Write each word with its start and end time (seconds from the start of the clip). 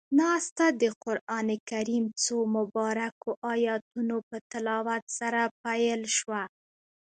ناسته 0.19 0.65
د 0.81 0.83
قرآن 1.03 1.47
کريم 1.69 2.05
څو 2.23 2.35
مبارکو 2.55 3.29
آیتونو 3.53 4.17
پۀ 4.27 4.37
تلاوت 4.51 5.03
سره 5.19 5.41
پيل 5.63 6.01
شوه. 6.17 6.41